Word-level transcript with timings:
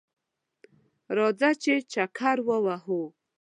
راځه! 1.17 1.49
چې 1.63 1.73
چکر 1.93 2.37
ووهو 2.47 3.01